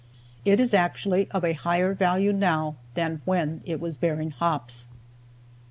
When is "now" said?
2.33-2.75